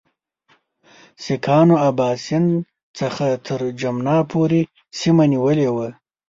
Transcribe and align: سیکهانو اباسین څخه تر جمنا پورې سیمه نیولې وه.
سیکهانو 1.23 1.75
اباسین 1.89 2.45
څخه 2.99 3.25
تر 3.45 3.59
جمنا 3.81 4.17
پورې 4.31 4.61
سیمه 4.99 5.25
نیولې 5.33 5.69
وه. 5.75 5.89